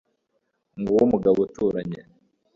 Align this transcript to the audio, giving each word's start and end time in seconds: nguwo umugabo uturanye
nguwo 0.79 1.01
umugabo 1.07 1.37
uturanye 1.47 2.01